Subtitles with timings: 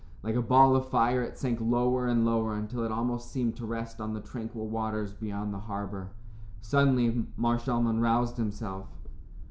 [0.23, 3.67] Like a ball of fire it sank lower and lower until it almost seemed to
[3.67, 6.09] rest on the tranquil waters beyond the harbor.
[6.59, 8.87] Suddenly, Mar Shalmon roused himself.